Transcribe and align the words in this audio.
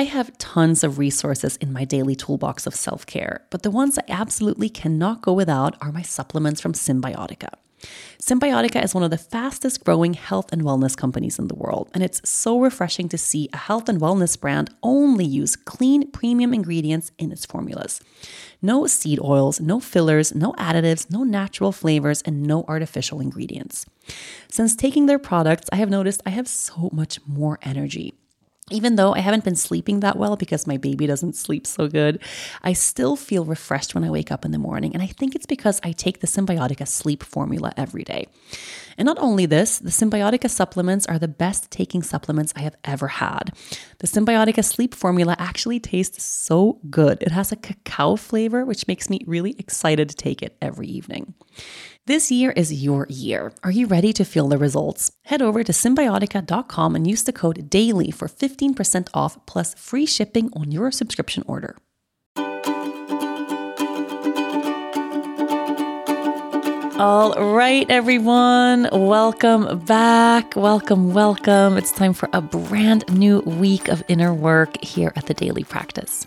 I 0.00 0.04
have 0.04 0.38
tons 0.38 0.82
of 0.82 0.96
resources 0.96 1.58
in 1.58 1.74
my 1.74 1.84
daily 1.84 2.16
toolbox 2.16 2.66
of 2.66 2.74
self 2.74 3.04
care, 3.04 3.44
but 3.50 3.64
the 3.64 3.70
ones 3.70 3.98
I 3.98 4.04
absolutely 4.08 4.70
cannot 4.70 5.20
go 5.20 5.34
without 5.34 5.76
are 5.82 5.92
my 5.92 6.00
supplements 6.00 6.58
from 6.58 6.72
Cymbiotika. 6.72 7.50
Cymbiotika 8.18 8.82
is 8.82 8.94
one 8.94 9.04
of 9.04 9.10
the 9.10 9.18
fastest 9.18 9.84
growing 9.84 10.14
health 10.14 10.54
and 10.54 10.62
wellness 10.62 10.96
companies 10.96 11.38
in 11.38 11.48
the 11.48 11.54
world, 11.54 11.90
and 11.92 12.02
it's 12.02 12.26
so 12.26 12.58
refreshing 12.58 13.10
to 13.10 13.18
see 13.18 13.50
a 13.52 13.58
health 13.58 13.90
and 13.90 14.00
wellness 14.00 14.40
brand 14.40 14.70
only 14.82 15.26
use 15.26 15.54
clean, 15.54 16.10
premium 16.12 16.54
ingredients 16.54 17.12
in 17.18 17.30
its 17.30 17.44
formulas. 17.44 18.00
No 18.62 18.86
seed 18.86 19.20
oils, 19.20 19.60
no 19.60 19.80
fillers, 19.80 20.34
no 20.34 20.54
additives, 20.54 21.10
no 21.10 21.24
natural 21.24 21.72
flavors, 21.72 22.22
and 22.22 22.42
no 22.42 22.64
artificial 22.68 23.20
ingredients. 23.20 23.84
Since 24.48 24.76
taking 24.76 25.04
their 25.04 25.18
products, 25.18 25.68
I 25.70 25.76
have 25.76 25.90
noticed 25.90 26.22
I 26.24 26.30
have 26.30 26.48
so 26.48 26.88
much 26.90 27.18
more 27.26 27.58
energy. 27.60 28.14
Even 28.70 28.96
though 28.96 29.14
I 29.14 29.20
haven't 29.20 29.44
been 29.44 29.56
sleeping 29.56 30.00
that 30.00 30.16
well 30.16 30.36
because 30.36 30.66
my 30.66 30.76
baby 30.76 31.06
doesn't 31.06 31.36
sleep 31.36 31.66
so 31.66 31.88
good, 31.88 32.20
I 32.62 32.72
still 32.72 33.16
feel 33.16 33.44
refreshed 33.44 33.94
when 33.94 34.04
I 34.04 34.10
wake 34.10 34.30
up 34.30 34.44
in 34.44 34.52
the 34.52 34.58
morning. 34.58 34.94
And 34.94 35.02
I 35.02 35.06
think 35.06 35.34
it's 35.34 35.46
because 35.46 35.80
I 35.82 35.92
take 35.92 36.20
the 36.20 36.26
Cymbiotika 36.26 36.86
sleep 36.86 37.22
formula 37.22 37.72
every 37.76 38.04
day. 38.04 38.28
And 38.96 39.06
not 39.06 39.18
only 39.18 39.46
this, 39.46 39.78
the 39.78 39.90
Cymbiotika 39.90 40.50
supplements 40.50 41.06
are 41.06 41.18
the 41.18 41.28
best 41.28 41.70
taking 41.70 42.02
supplements 42.02 42.52
I 42.54 42.60
have 42.60 42.76
ever 42.84 43.08
had. 43.08 43.52
The 43.98 44.06
Cymbiotika 44.06 44.64
sleep 44.64 44.94
formula 44.94 45.36
actually 45.38 45.80
tastes 45.80 46.22
so 46.22 46.78
good. 46.90 47.22
It 47.22 47.32
has 47.32 47.52
a 47.52 47.56
cacao 47.56 48.16
flavor, 48.16 48.64
which 48.64 48.86
makes 48.86 49.08
me 49.08 49.20
really 49.26 49.54
excited 49.58 50.08
to 50.10 50.16
take 50.16 50.42
it 50.42 50.56
every 50.60 50.86
evening. 50.86 51.34
This 52.06 52.32
year 52.32 52.50
is 52.52 52.82
your 52.82 53.06
year. 53.10 53.52
Are 53.62 53.70
you 53.70 53.86
ready 53.86 54.12
to 54.14 54.24
feel 54.24 54.48
the 54.48 54.56
results? 54.56 55.12
Head 55.26 55.42
over 55.42 55.62
to 55.62 55.70
cymbiotika.com 55.72 56.96
and 56.96 57.06
use 57.06 57.24
the 57.24 57.32
code 57.32 57.68
DAILY 57.68 58.10
for 58.10 58.26
15% 58.26 59.08
off 59.12 59.38
plus 59.46 59.74
free 59.74 60.06
shipping 60.06 60.50
on 60.54 60.72
your 60.72 60.90
subscription 60.90 61.44
order. 61.46 61.76
All 67.00 67.32
right, 67.32 67.86
everyone, 67.88 68.86
welcome 68.92 69.78
back. 69.86 70.54
Welcome, 70.54 71.14
welcome. 71.14 71.78
It's 71.78 71.92
time 71.92 72.12
for 72.12 72.28
a 72.34 72.42
brand 72.42 73.10
new 73.10 73.38
week 73.40 73.88
of 73.88 74.02
inner 74.08 74.34
work 74.34 74.76
here 74.84 75.10
at 75.16 75.24
the 75.24 75.32
Daily 75.32 75.64
Practice. 75.64 76.26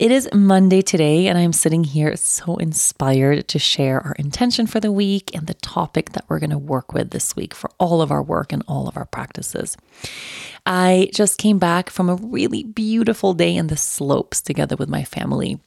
It 0.00 0.10
is 0.10 0.28
Monday 0.34 0.82
today, 0.82 1.28
and 1.28 1.38
I'm 1.38 1.52
sitting 1.52 1.84
here 1.84 2.16
so 2.16 2.56
inspired 2.56 3.46
to 3.46 3.60
share 3.60 4.00
our 4.00 4.14
intention 4.14 4.66
for 4.66 4.80
the 4.80 4.90
week 4.90 5.32
and 5.32 5.46
the 5.46 5.54
topic 5.54 6.10
that 6.10 6.24
we're 6.26 6.40
going 6.40 6.50
to 6.50 6.58
work 6.58 6.92
with 6.92 7.10
this 7.10 7.36
week 7.36 7.54
for 7.54 7.70
all 7.78 8.02
of 8.02 8.10
our 8.10 8.22
work 8.22 8.52
and 8.52 8.64
all 8.66 8.88
of 8.88 8.96
our 8.96 9.06
practices. 9.06 9.76
I 10.66 11.10
just 11.14 11.38
came 11.38 11.60
back 11.60 11.88
from 11.88 12.08
a 12.08 12.16
really 12.16 12.64
beautiful 12.64 13.32
day 13.32 13.54
in 13.54 13.68
the 13.68 13.76
slopes 13.76 14.42
together 14.42 14.74
with 14.74 14.88
my 14.88 15.04
family. 15.04 15.60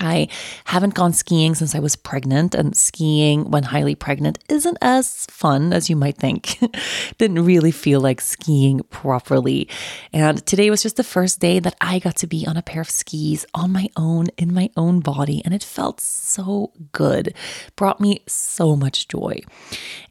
I 0.00 0.28
haven't 0.64 0.94
gone 0.94 1.12
skiing 1.12 1.54
since 1.54 1.74
I 1.74 1.78
was 1.78 1.96
pregnant, 1.96 2.54
and 2.54 2.74
skiing 2.76 3.50
when 3.50 3.64
highly 3.64 3.94
pregnant 3.94 4.38
isn't 4.48 4.78
as 4.80 5.26
fun 5.26 5.72
as 5.72 5.90
you 5.90 5.96
might 5.96 6.16
think. 6.16 6.58
Didn't 7.18 7.44
really 7.44 7.70
feel 7.70 8.00
like 8.00 8.20
skiing 8.20 8.80
properly. 8.90 9.68
And 10.12 10.44
today 10.46 10.70
was 10.70 10.82
just 10.82 10.96
the 10.96 11.04
first 11.04 11.40
day 11.40 11.58
that 11.58 11.76
I 11.80 11.98
got 11.98 12.16
to 12.16 12.26
be 12.26 12.46
on 12.46 12.56
a 12.56 12.62
pair 12.62 12.80
of 12.80 12.88
skis 12.88 13.44
on 13.54 13.70
my 13.72 13.88
own, 13.96 14.28
in 14.38 14.54
my 14.54 14.70
own 14.76 15.00
body, 15.00 15.42
and 15.44 15.52
it 15.52 15.62
felt 15.62 16.00
so 16.00 16.72
good. 16.92 17.34
Brought 17.76 18.00
me 18.00 18.22
so 18.26 18.74
much 18.74 19.08
joy. 19.08 19.40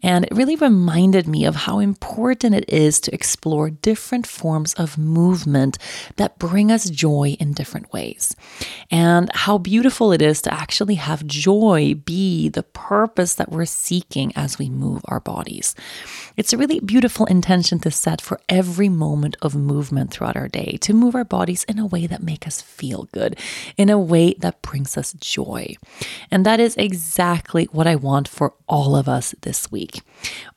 And 0.04 0.26
it 0.26 0.36
really 0.36 0.56
reminded 0.56 1.28
me 1.28 1.44
of 1.46 1.56
how 1.56 1.80
important 1.80 2.54
it 2.54 2.66
is 2.70 3.00
to 3.02 3.14
explore 3.14 3.72
different 3.72 4.28
forms 4.28 4.74
of 4.76 4.98
movement 4.98 5.80
that 6.18 6.38
bring 6.38 6.72
us 6.72 6.90
joy 6.90 7.36
in 7.40 7.54
different 7.54 7.92
ways, 7.92 8.36
and 8.92 9.30
how 9.34 9.58
beautiful 9.58 9.71
it 9.72 10.22
is 10.22 10.42
to 10.42 10.54
actually 10.54 10.96
have 10.96 11.26
joy 11.26 11.96
be 12.06 12.50
the 12.50 12.64
purpose 12.64 13.36
that 13.36 13.52
we're 13.52 13.66
seeking 13.66 14.34
as 14.36 14.60
we 14.60 14.70
move 14.70 15.02
our 15.06 15.20
bodies. 15.20 15.76
It's 16.36 16.54
a 16.54 16.58
really 16.58 16.80
beautiful 16.80 17.26
intention 17.28 17.80
to 17.80 17.92
set 17.92 18.22
for 18.22 18.40
every 18.50 18.90
moment 18.90 19.38
of 19.42 19.56
movement 19.56 20.12
throughout 20.12 20.36
our 20.36 20.48
day, 20.48 20.78
to 20.82 20.94
move 20.94 21.16
our 21.16 21.24
bodies 21.24 21.64
in 21.66 21.80
a 21.80 21.86
way 21.86 22.08
that 22.08 22.24
make 22.24 22.46
us 22.46 22.62
feel 22.62 23.08
good, 23.14 23.38
in 23.78 23.90
a 23.90 24.00
way 24.00 24.34
that 24.40 24.62
brings 24.62 24.98
us 24.98 25.14
joy. 25.14 25.76
And 26.30 26.46
that 26.46 26.60
is 26.60 26.76
exactly 26.78 27.66
what 27.72 27.88
I 27.88 27.96
want 27.96 28.28
for 28.28 28.54
all 28.68 28.96
of 28.96 29.08
us 29.08 29.34
this 29.42 29.72
week. 29.72 30.02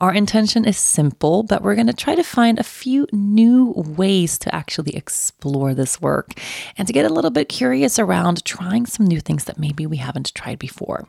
Our 0.01 0.13
intention 0.13 0.65
is 0.65 0.77
simple, 0.77 1.43
but 1.43 1.61
we're 1.61 1.75
going 1.75 1.87
to 1.87 1.93
try 1.93 2.15
to 2.15 2.23
find 2.23 2.59
a 2.59 2.63
few 2.63 3.07
new 3.11 3.73
ways 3.75 4.37
to 4.39 4.53
actually 4.53 4.95
explore 4.95 5.73
this 5.73 6.01
work 6.01 6.33
and 6.77 6.87
to 6.87 6.93
get 6.93 7.05
a 7.05 7.13
little 7.13 7.31
bit 7.31 7.49
curious 7.49 7.97
around 7.99 8.43
trying 8.45 8.85
some 9.05 9.09
new 9.09 9.21
things 9.21 9.43
that 9.45 9.59
maybe 9.59 9.85
we 9.85 9.97
haven't 9.97 10.33
tried 10.33 10.57
before. 10.57 11.07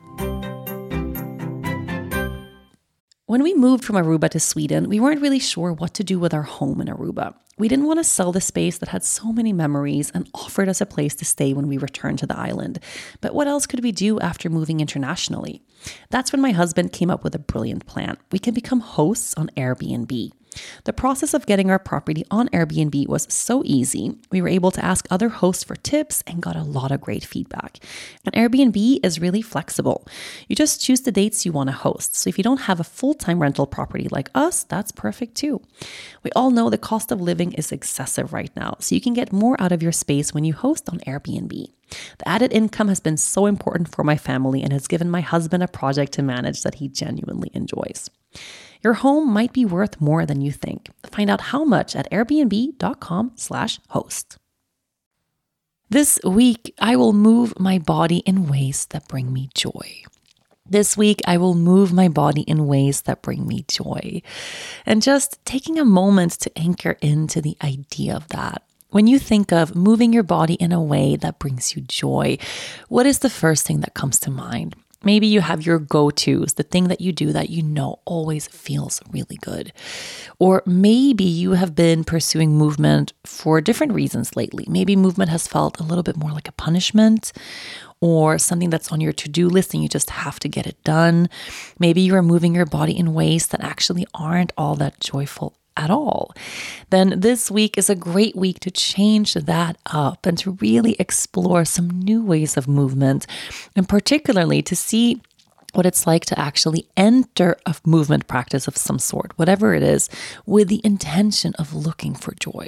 When 3.25 3.43
we 3.43 3.53
moved 3.53 3.83
from 3.83 3.97
Aruba 3.97 4.29
to 4.29 4.39
Sweden, 4.39 4.87
we 4.87 4.99
weren't 4.99 5.21
really 5.21 5.39
sure 5.39 5.73
what 5.73 5.93
to 5.95 6.03
do 6.03 6.17
with 6.19 6.33
our 6.33 6.43
home 6.43 6.79
in 6.79 6.87
Aruba. 6.87 7.33
We 7.57 7.67
didn't 7.67 7.87
want 7.87 7.99
to 7.99 8.03
sell 8.03 8.31
the 8.31 8.39
space 8.39 8.77
that 8.77 8.89
had 8.89 9.03
so 9.03 9.33
many 9.33 9.51
memories 9.51 10.11
and 10.11 10.29
offered 10.33 10.69
us 10.69 10.79
a 10.79 10.85
place 10.85 11.15
to 11.15 11.25
stay 11.25 11.53
when 11.53 11.67
we 11.67 11.77
returned 11.79 12.19
to 12.19 12.27
the 12.27 12.37
island. 12.37 12.79
But 13.19 13.33
what 13.33 13.47
else 13.47 13.65
could 13.65 13.83
we 13.83 13.91
do 13.91 14.19
after 14.19 14.47
moving 14.47 14.79
internationally? 14.79 15.63
That's 16.11 16.31
when 16.31 16.41
my 16.41 16.51
husband 16.51 16.93
came 16.93 17.09
up 17.09 17.23
with 17.23 17.33
a 17.33 17.39
brilliant 17.39 17.87
plan. 17.87 18.17
We 18.31 18.39
can 18.39 18.53
become 18.53 18.79
hosts 18.79 19.33
on 19.33 19.49
Airbnb. 19.57 20.31
The 20.83 20.93
process 20.93 21.33
of 21.33 21.45
getting 21.45 21.69
our 21.69 21.79
property 21.79 22.25
on 22.31 22.49
Airbnb 22.49 23.07
was 23.07 23.31
so 23.33 23.61
easy. 23.65 24.15
We 24.31 24.41
were 24.41 24.47
able 24.47 24.71
to 24.71 24.83
ask 24.83 25.07
other 25.09 25.29
hosts 25.29 25.63
for 25.63 25.75
tips 25.75 26.23
and 26.27 26.41
got 26.41 26.55
a 26.55 26.63
lot 26.63 26.91
of 26.91 27.01
great 27.01 27.25
feedback. 27.25 27.79
And 28.25 28.33
Airbnb 28.35 28.99
is 29.03 29.21
really 29.21 29.41
flexible. 29.41 30.07
You 30.47 30.55
just 30.55 30.81
choose 30.81 31.01
the 31.01 31.11
dates 31.11 31.45
you 31.45 31.51
want 31.51 31.69
to 31.69 31.75
host. 31.75 32.15
So 32.15 32.29
if 32.29 32.37
you 32.37 32.43
don't 32.43 32.61
have 32.61 32.79
a 32.79 32.83
full 32.83 33.13
time 33.13 33.41
rental 33.41 33.67
property 33.67 34.07
like 34.09 34.29
us, 34.35 34.63
that's 34.63 34.91
perfect 34.91 35.35
too. 35.35 35.61
We 36.23 36.31
all 36.35 36.51
know 36.51 36.69
the 36.69 36.77
cost 36.77 37.11
of 37.11 37.21
living 37.21 37.53
is 37.53 37.71
excessive 37.71 38.33
right 38.33 38.51
now, 38.55 38.75
so 38.79 38.95
you 38.95 39.01
can 39.01 39.13
get 39.13 39.33
more 39.33 39.59
out 39.61 39.71
of 39.71 39.83
your 39.83 39.91
space 39.91 40.33
when 40.33 40.43
you 40.43 40.53
host 40.53 40.89
on 40.89 40.99
Airbnb. 40.99 41.69
The 42.17 42.27
added 42.27 42.51
income 42.53 42.89
has 42.89 42.99
been 42.99 43.17
so 43.17 43.45
important 43.45 43.89
for 43.89 44.03
my 44.03 44.17
family 44.17 44.63
and 44.63 44.73
has 44.73 44.87
given 44.87 45.09
my 45.09 45.21
husband 45.21 45.63
a 45.63 45.67
project 45.67 46.11
to 46.13 46.21
manage 46.21 46.61
that 46.63 46.75
he 46.75 46.87
genuinely 46.87 47.49
enjoys. 47.53 48.09
Your 48.83 48.93
home 48.93 49.31
might 49.31 49.53
be 49.53 49.65
worth 49.65 50.01
more 50.01 50.25
than 50.25 50.41
you 50.41 50.51
think. 50.51 50.89
Find 51.05 51.29
out 51.29 51.41
how 51.41 51.63
much 51.65 51.95
at 51.95 52.09
airbnb.com/host. 52.11 54.37
This 55.89 56.19
week, 56.25 56.73
I 56.79 56.97
will 56.97 57.13
move 57.13 57.57
my 57.59 57.79
body 57.79 58.17
in 58.17 58.47
ways 58.47 58.85
that 58.87 59.07
bring 59.07 59.31
me 59.31 59.49
joy. 59.55 60.03
This 60.69 60.97
week, 60.97 61.21
I 61.25 61.37
will 61.37 61.55
move 61.55 61.93
my 61.93 62.09
body 62.09 62.41
in 62.41 62.67
ways 62.67 63.03
that 63.03 63.21
bring 63.21 63.47
me 63.47 63.63
joy. 63.69 64.21
And 64.85 65.01
just 65.01 65.39
taking 65.45 65.79
a 65.79 65.85
moment 65.85 66.33
to 66.41 66.51
anchor 66.59 66.97
into 67.01 67.41
the 67.41 67.55
idea 67.63 68.17
of 68.17 68.27
that. 68.29 68.63
When 68.89 69.05
you 69.05 69.19
think 69.19 69.51
of 69.51 69.75
moving 69.75 70.13
your 70.13 70.23
body 70.23 70.53
in 70.53 70.71
a 70.71 70.81
way 70.81 71.17
that 71.17 71.39
brings 71.39 71.75
you 71.75 71.81
joy, 71.81 72.37
what 72.87 73.05
is 73.05 73.19
the 73.19 73.29
first 73.29 73.65
thing 73.65 73.81
that 73.81 73.93
comes 73.93 74.17
to 74.21 74.31
mind? 74.31 74.75
Maybe 75.03 75.27
you 75.27 75.41
have 75.41 75.65
your 75.65 75.77
go 75.77 76.09
tos, 76.09 76.53
the 76.53 76.63
thing 76.63 76.87
that 76.87 77.01
you 77.01 77.11
do 77.11 77.33
that 77.33 77.49
you 77.49 77.61
know 77.61 77.99
always 78.05 78.47
feels 78.47 79.01
really 79.11 79.35
good. 79.41 79.73
Or 80.39 80.63
maybe 80.65 81.25
you 81.25 81.51
have 81.51 81.75
been 81.75 82.05
pursuing 82.05 82.57
movement 82.57 83.11
for 83.25 83.59
different 83.59 83.93
reasons 83.93 84.35
lately. 84.37 84.65
Maybe 84.69 84.95
movement 84.95 85.31
has 85.31 85.47
felt 85.47 85.79
a 85.79 85.83
little 85.83 86.03
bit 86.03 86.17
more 86.17 86.31
like 86.31 86.47
a 86.47 86.53
punishment 86.53 87.33
or 87.99 88.37
something 88.37 88.69
that's 88.69 88.91
on 88.91 89.01
your 89.01 89.13
to 89.13 89.29
do 89.29 89.49
list 89.49 89.73
and 89.73 89.83
you 89.83 89.89
just 89.89 90.11
have 90.11 90.39
to 90.39 90.49
get 90.49 90.65
it 90.65 90.81
done. 90.83 91.29
Maybe 91.77 92.01
you 92.01 92.15
are 92.15 92.23
moving 92.23 92.55
your 92.55 92.65
body 92.65 92.97
in 92.97 93.13
ways 93.13 93.47
that 93.47 93.61
actually 93.61 94.07
aren't 94.13 94.53
all 94.57 94.75
that 94.77 94.99
joyful 95.01 95.57
at 95.77 95.89
all, 95.89 96.33
then 96.89 97.19
this 97.19 97.51
week 97.51 97.77
is 97.77 97.89
a 97.89 97.95
great 97.95 98.35
week 98.35 98.59
to 98.61 98.71
change 98.71 99.33
that 99.35 99.77
up 99.85 100.25
and 100.25 100.37
to 100.39 100.57
really 100.59 100.95
explore 100.99 101.63
some 101.63 101.89
new 101.89 102.23
ways 102.23 102.57
of 102.57 102.67
movement, 102.67 103.27
and 103.75 103.87
particularly 103.87 104.61
to 104.63 104.75
see 104.75 105.21
what 105.73 105.85
it's 105.85 106.07
like 106.07 106.25
to 106.25 106.39
actually 106.39 106.87
enter 106.97 107.55
a 107.65 107.75
movement 107.85 108.27
practice 108.27 108.67
of 108.67 108.75
some 108.75 108.99
sort, 108.99 109.31
whatever 109.37 109.75
it 109.75 109.83
is, 109.83 110.09
with 110.45 110.69
the 110.69 110.81
intention 110.83 111.53
of 111.59 111.73
looking 111.73 112.15
for 112.15 112.33
joy. 112.39 112.67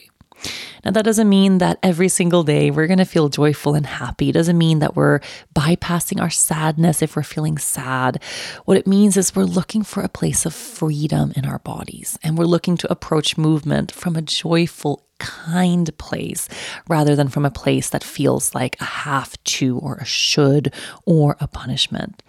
Now, 0.86 0.91
that 0.91 1.06
doesn't 1.06 1.27
mean 1.27 1.57
that 1.57 1.77
every 1.83 2.07
single 2.07 2.44
day 2.44 2.71
we're 2.71 2.88
going 2.88 3.00
to 3.00 3.06
feel 3.06 3.30
joyful 3.30 3.75
and 3.75 3.86
happy. 3.86 4.30
It 4.30 4.33
doesn't 4.33 4.57
mean 4.57 4.80
that 4.80 4.95
we're 4.95 5.19
bypassing 5.53 6.21
our 6.21 6.30
sadness 6.30 7.01
if 7.01 7.15
we're 7.15 7.24
feeling 7.24 7.57
sad. 7.57 8.24
What 8.65 8.77
it 8.77 8.88
means 8.88 9.18
is 9.18 9.36
we're 9.36 9.44
looking 9.44 9.83
for 9.83 10.01
a 10.01 10.09
place 10.09 10.45
of 10.45 10.53
freedom 10.53 11.33
in 11.36 11.45
our 11.45 11.59
bodies 11.59 12.18
and 12.24 12.38
we're 12.38 12.45
looking 12.45 12.77
to 12.77 12.91
approach 12.91 13.38
movement 13.38 13.91
from 13.91 14.15
a 14.15 14.21
joyful, 14.21 15.06
kind 15.19 15.95
place 15.97 16.47
rather 16.88 17.15
than 17.15 17.27
from 17.27 17.45
a 17.45 17.51
place 17.51 17.89
that 17.89 18.03
feels 18.03 18.56
like 18.56 18.80
a 18.80 18.86
have 18.86 19.41
to 19.44 19.77
or 19.80 19.95
a 19.95 20.06
should 20.06 20.74
or 21.06 21.36
a 21.41 21.47
punishment. 21.47 22.24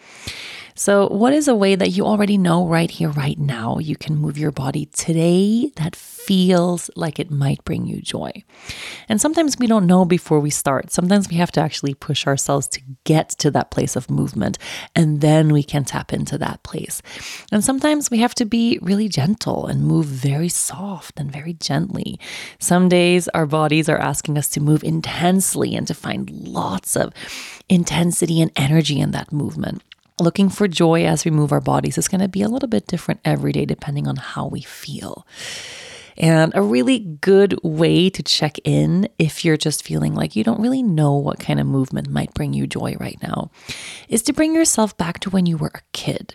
So, 0.75 1.09
what 1.09 1.33
is 1.33 1.49
a 1.49 1.55
way 1.55 1.75
that 1.75 1.91
you 1.91 2.07
already 2.07 2.39
know 2.39 2.67
right 2.67 2.91
here, 2.91 3.11
right 3.11 3.39
now, 3.39 3.79
you 3.79 3.97
can 3.97 4.17
move 4.17 4.39
your 4.39 4.51
body 4.51 4.87
today 4.87 5.73
that 5.77 5.97
feels 5.97 6.91
like 6.97 7.19
it 7.19 7.31
might 7.31 7.65
bring 7.65 7.87
you 7.87 8.01
joy? 8.01 8.33
And 9.09 9.21
sometimes 9.21 9.59
we 9.59 9.67
don't 9.67 9.87
know 9.87 10.05
before 10.05 10.41
we 10.41 10.51
start. 10.51 10.91
Sometimes 10.91 11.29
we 11.29 11.37
have 11.37 11.53
to 11.53 11.61
actually 11.61 11.95
push 11.95 12.27
ourselves 12.27 12.69
to 12.69 12.81
get 13.05 13.31
to 13.31 13.51
that 13.51 13.71
place 13.71 13.97
of 13.97 14.11
movement, 14.11 14.59
and 14.95 15.21
then 15.21 15.53
we 15.53 15.63
can 15.63 15.85
tap 15.85 16.13
into 16.13 16.39
that 16.39 16.63
place. 16.63 17.03
And 17.51 17.65
sometimes 17.65 18.11
we 18.11 18.19
have 18.19 18.35
to 18.37 18.45
be 18.45 18.79
really 18.81 19.09
gentle 19.09 19.67
and 19.67 19.85
move 19.85 20.07
very 20.07 20.49
soft 20.49 21.19
and 21.19 21.33
very 21.33 21.55
gently. 21.55 22.19
Some 22.59 22.89
days 22.89 23.29
our 23.29 23.47
bodies 23.47 23.89
are 23.89 23.99
asking 23.99 24.39
us 24.39 24.49
to 24.51 24.61
move 24.61 24.85
intensely 24.85 25.75
and 25.75 25.87
to 25.87 25.95
find 25.95 26.31
lots 26.31 26.97
of 26.97 27.13
intensity 27.69 28.41
and 28.41 28.51
energy 28.57 29.01
in 29.01 29.11
that 29.13 29.33
movement 29.33 29.83
looking 30.21 30.49
for 30.49 30.69
joy 30.69 31.05
as 31.05 31.25
we 31.25 31.31
move 31.31 31.53
our 31.53 31.61
bodies 31.61 31.99
is 31.99 32.09
going 32.09 32.21
to 32.21 32.29
be 32.29 32.43
a 32.43 32.49
little 32.49 32.69
bit 32.69 32.87
different 32.87 33.21
every 33.25 33.53
day 33.53 33.65
depending 33.65 34.07
on 34.07 34.17
how 34.17 34.47
we 34.47 34.63
feel. 34.63 35.27
And 36.17 36.53
a 36.55 36.63
really 36.63 36.99
good 36.99 37.59
way 37.63 38.11
to 38.11 38.23
check 38.23 38.59
in 38.65 39.09
if 39.19 39.45
you're 39.45 39.57
just 39.57 39.83
feeling 39.85 40.15
like 40.15 40.37
you 40.37 40.45
don't 40.45 40.61
really 40.61 40.83
know 40.83 41.15
what 41.15 41.41
kind 41.41 41.59
of 41.59 41.67
movement 41.67 42.11
might 42.11 42.35
bring 42.35 42.53
you 42.53 42.67
joy 42.67 42.97
right 43.01 43.19
now 43.23 43.51
is 44.09 44.23
to 44.23 44.33
bring 44.33 44.55
yourself 44.55 44.97
back 44.97 45.21
to 45.21 45.31
when 45.31 45.47
you 45.47 45.57
were 45.57 45.73
a 45.75 45.81
kid. 45.93 46.35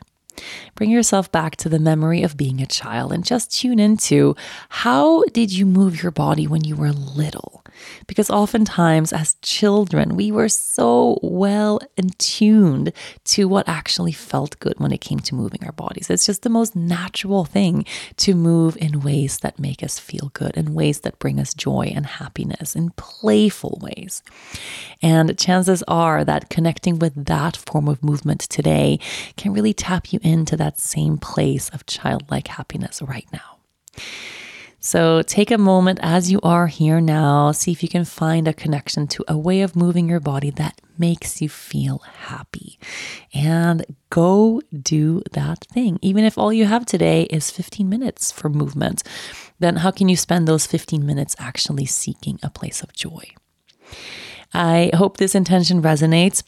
Bring 0.75 0.89
yourself 0.89 1.31
back 1.31 1.55
to 1.57 1.69
the 1.69 1.79
memory 1.79 2.23
of 2.23 2.37
being 2.37 2.61
a 2.61 2.65
child 2.65 3.13
and 3.13 3.23
just 3.23 3.55
tune 3.55 3.79
into 3.79 4.35
how 4.69 5.23
did 5.33 5.51
you 5.51 5.65
move 5.65 6.01
your 6.01 6.11
body 6.11 6.47
when 6.47 6.63
you 6.63 6.75
were 6.75 6.91
little? 6.91 7.63
Because 8.07 8.29
oftentimes, 8.29 9.13
as 9.13 9.35
children, 9.41 10.15
we 10.15 10.31
were 10.31 10.49
so 10.49 11.19
well 11.21 11.79
attuned 11.97 12.93
to 13.25 13.47
what 13.47 13.67
actually 13.67 14.11
felt 14.11 14.59
good 14.59 14.79
when 14.79 14.91
it 14.91 15.01
came 15.01 15.19
to 15.19 15.35
moving 15.35 15.63
our 15.65 15.71
bodies. 15.71 16.09
It's 16.09 16.25
just 16.25 16.43
the 16.43 16.49
most 16.49 16.75
natural 16.75 17.45
thing 17.45 17.85
to 18.17 18.35
move 18.35 18.77
in 18.77 19.01
ways 19.01 19.39
that 19.39 19.59
make 19.59 19.83
us 19.83 19.99
feel 19.99 20.31
good, 20.33 20.55
in 20.57 20.73
ways 20.73 21.01
that 21.01 21.19
bring 21.19 21.39
us 21.39 21.53
joy 21.53 21.91
and 21.95 22.05
happiness, 22.05 22.75
in 22.75 22.91
playful 22.91 23.79
ways. 23.81 24.23
And 25.01 25.37
chances 25.37 25.83
are 25.87 26.23
that 26.25 26.49
connecting 26.49 26.99
with 26.99 27.25
that 27.25 27.57
form 27.57 27.87
of 27.87 28.03
movement 28.03 28.41
today 28.41 28.99
can 29.37 29.53
really 29.53 29.73
tap 29.73 30.11
you 30.13 30.19
into 30.23 30.57
that 30.57 30.79
same 30.79 31.17
place 31.17 31.69
of 31.69 31.85
childlike 31.85 32.47
happiness 32.47 33.01
right 33.01 33.27
now. 33.31 33.59
So 34.85 35.23
take 35.23 35.49
a 35.49 35.57
moment 35.57 35.97
as 36.03 36.31
you 36.31 36.39
are 36.43 36.67
here 36.67 37.01
now, 37.01 37.51
see 37.51 37.71
if 37.71 37.81
you 37.81 37.89
can 37.89 38.05
find 38.05 38.47
a 38.47 38.53
connection 38.53 39.07
to 39.07 39.25
a 39.27 39.35
way 39.35 39.61
of 39.61 39.75
moving 39.75 40.07
your 40.07 40.19
body 40.19 40.51
that 40.51 40.79
makes 40.95 41.41
you 41.41 41.49
feel 41.49 42.03
happy. 42.29 42.77
And 43.33 43.83
go 44.11 44.61
do 44.79 45.23
that 45.31 45.65
thing. 45.73 45.97
Even 46.03 46.23
if 46.23 46.37
all 46.37 46.53
you 46.53 46.65
have 46.65 46.85
today 46.85 47.23
is 47.31 47.49
15 47.49 47.89
minutes 47.89 48.31
for 48.31 48.47
movement, 48.47 49.01
then 49.57 49.77
how 49.77 49.89
can 49.89 50.07
you 50.07 50.15
spend 50.15 50.47
those 50.47 50.67
15 50.67 51.03
minutes 51.03 51.35
actually 51.39 51.87
seeking 51.87 52.37
a 52.43 52.51
place 52.51 52.83
of 52.83 52.93
joy? 52.93 53.33
I 54.53 54.91
hope 54.93 55.17
this 55.17 55.33
intention 55.33 55.81
resonates. 55.81 56.43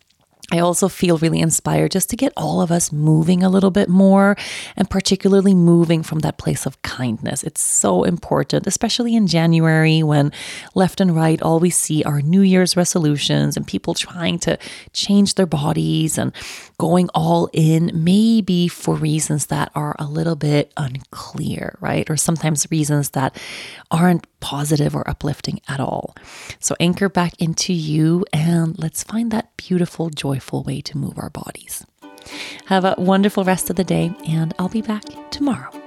I 0.49 0.59
also 0.59 0.87
feel 0.87 1.17
really 1.17 1.41
inspired 1.41 1.91
just 1.91 2.09
to 2.09 2.15
get 2.15 2.31
all 2.37 2.61
of 2.61 2.71
us 2.71 2.93
moving 2.93 3.43
a 3.43 3.49
little 3.49 3.69
bit 3.69 3.89
more 3.89 4.37
and 4.77 4.89
particularly 4.89 5.53
moving 5.53 6.03
from 6.03 6.19
that 6.19 6.37
place 6.37 6.65
of 6.65 6.81
kindness. 6.83 7.43
It's 7.43 7.61
so 7.61 8.03
important, 8.03 8.65
especially 8.65 9.13
in 9.13 9.27
January 9.27 10.03
when 10.03 10.31
left 10.73 11.01
and 11.01 11.13
right 11.13 11.41
all 11.41 11.59
we 11.59 11.69
see 11.69 12.01
are 12.03 12.21
New 12.21 12.39
Year's 12.39 12.77
resolutions 12.77 13.57
and 13.57 13.67
people 13.67 13.93
trying 13.93 14.39
to 14.39 14.57
change 14.93 15.35
their 15.35 15.45
bodies 15.45 16.17
and 16.17 16.31
going 16.79 17.09
all 17.15 17.49
in, 17.53 17.91
maybe 17.93 18.67
for 18.67 18.95
reasons 18.95 19.47
that 19.47 19.71
are 19.73 19.95
a 19.97 20.05
little 20.05 20.35
bit 20.35 20.71
unclear, 20.77 21.77
right? 21.81 22.09
Or 22.09 22.17
sometimes 22.17 22.67
reasons 22.69 23.11
that 23.11 23.35
aren't 23.89 24.27
positive 24.39 24.95
or 24.95 25.09
uplifting 25.09 25.59
at 25.67 25.79
all. 25.79 26.15
So 26.59 26.75
anchor 26.79 27.09
back 27.09 27.33
into 27.41 27.73
you 27.73 28.25
and 28.31 28.77
let's 28.77 29.03
find 29.03 29.31
that 29.31 29.57
beautiful, 29.57 30.09
joyful 30.09 30.63
way 30.63 30.81
to 30.81 30.97
move 30.97 31.17
our 31.17 31.31
bodies. 31.31 31.85
Have 32.65 32.85
a 32.85 32.95
wonderful 32.97 33.43
rest 33.43 33.69
of 33.69 33.77
the 33.77 33.83
day, 33.85 34.13
and 34.27 34.53
I'll 34.59 34.67
be 34.67 34.81
back 34.81 35.03
tomorrow. 35.31 35.86